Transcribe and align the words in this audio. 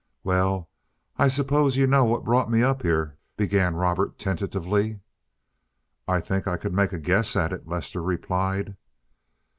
"Well, 0.23 0.67
I 1.19 1.27
suppose 1.27 1.77
you 1.77 1.85
know 1.85 2.05
what 2.05 2.23
brought 2.23 2.49
me 2.49 2.63
up 2.63 2.81
here," 2.81 3.19
began 3.37 3.75
Robert 3.75 4.17
tentatively. 4.17 4.99
"I 6.07 6.19
think 6.19 6.47
I 6.47 6.57
could 6.57 6.73
make 6.73 6.91
a 6.91 6.97
guess 6.97 7.35
at 7.35 7.53
it," 7.53 7.67
Lester 7.67 8.01
replied. 8.01 8.77